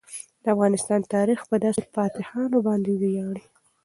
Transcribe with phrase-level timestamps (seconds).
[0.43, 3.43] د افغانستان تاریخ په داسې فاتحانو باندې ویاړي.